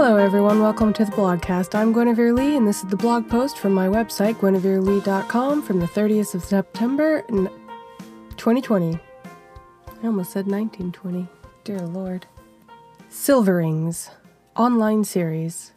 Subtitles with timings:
[0.00, 0.60] Hello, everyone.
[0.60, 1.74] Welcome to the blogcast.
[1.74, 5.88] I'm Guinevere Lee, and this is the blog post from my website, guineverelee.com, from the
[5.88, 8.94] 30th of September, 2020.
[8.94, 11.26] I almost said 1920.
[11.64, 12.26] Dear Lord.
[13.08, 14.10] Silverings,
[14.54, 15.72] online series.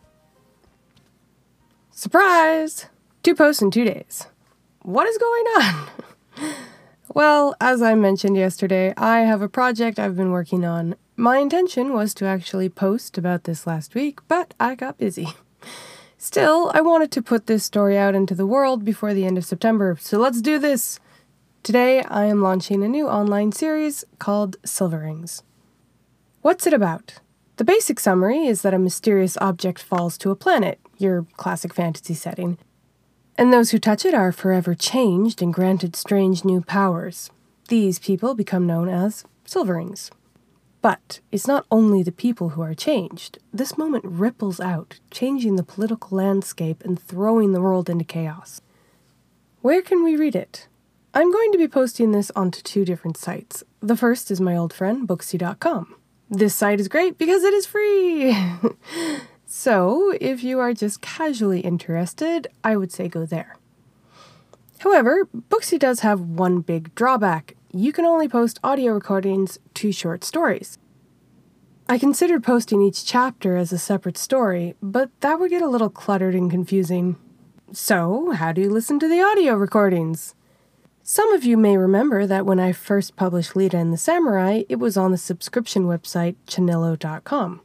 [1.90, 2.86] Surprise!
[3.24, 4.28] Two posts in two days.
[4.84, 5.88] What is going on?
[7.16, 11.94] well, as I mentioned yesterday, I have a project I've been working on my intention
[11.94, 15.28] was to actually post about this last week, but I got busy.
[16.18, 19.46] Still, I wanted to put this story out into the world before the end of
[19.46, 21.00] September, so let's do this!
[21.62, 25.44] Today, I am launching a new online series called Silverings.
[26.42, 27.20] What's it about?
[27.58, 32.16] The basic summary is that a mysterious object falls to a planet, your classic fantasy
[32.16, 32.58] setting,
[33.38, 37.30] and those who touch it are forever changed and granted strange new powers.
[37.68, 40.10] These people become known as Silverings.
[40.82, 43.38] But it's not only the people who are changed.
[43.54, 48.62] This moment ripples out, changing the political landscape and throwing the world into chaos.
[49.62, 50.68] Where can we read it?
[51.14, 53.64] I'm going to be posting this onto two different sites.
[53.80, 55.96] The first is my old friend, Booksie.com.
[56.30, 58.36] This site is great because it is free!
[59.46, 63.58] so, if you are just casually interested, I would say go there.
[64.80, 70.24] However, Booksy does have one big drawback you can only post audio recordings to short
[70.24, 70.78] stories.
[71.88, 75.90] I considered posting each chapter as a separate story, but that would get a little
[75.90, 77.18] cluttered and confusing.
[77.72, 80.36] So, how do you listen to the audio recordings?
[81.04, 84.76] Some of you may remember that when I first published Lita and the Samurai, it
[84.78, 87.62] was on the subscription website channillo.com.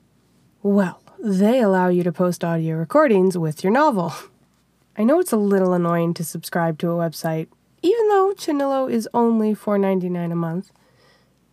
[0.62, 4.14] Well, they allow you to post audio recordings with your novel.
[4.96, 7.48] I know it's a little annoying to subscribe to a website,
[7.87, 10.73] even though Channillo is only $4.99 a month.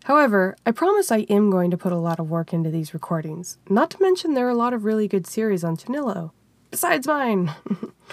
[0.05, 3.59] However, I promise I am going to put a lot of work into these recordings.
[3.69, 6.31] Not to mention there are a lot of really good series on Channillo,
[6.71, 7.53] besides mine.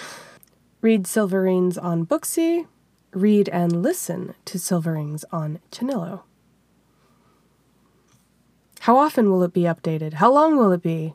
[0.82, 2.66] read Silverings on Booksie,
[3.12, 6.25] read and listen to Silverings on Channillo.
[8.80, 10.14] How often will it be updated?
[10.14, 11.14] How long will it be?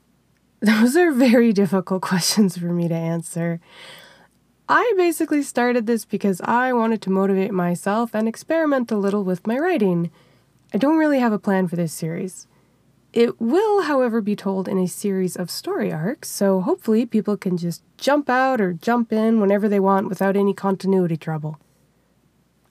[0.60, 3.60] Those are very difficult questions for me to answer.
[4.70, 9.46] I basically started this because I wanted to motivate myself and experiment a little with
[9.46, 10.10] my writing.
[10.74, 12.46] I don't really have a plan for this series.
[13.14, 17.56] It will, however, be told in a series of story arcs, so hopefully people can
[17.56, 21.58] just jump out or jump in whenever they want without any continuity trouble.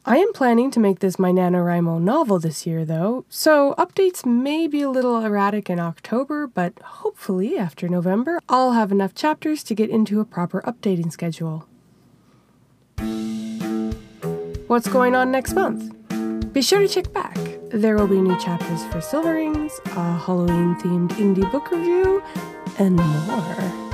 [0.05, 4.67] I am planning to make this my NaNoWriMo novel this year, though, so updates may
[4.67, 9.73] be a little erratic in October, but hopefully after November, I'll have enough chapters to
[9.73, 11.67] get into a proper updating schedule.
[14.67, 15.93] What's going on next month?
[16.51, 17.37] Be sure to check back.
[17.69, 22.21] There will be new chapters for Silverings, a Halloween themed indie book review,
[22.77, 23.86] and more.